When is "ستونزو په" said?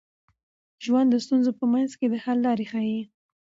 1.25-1.65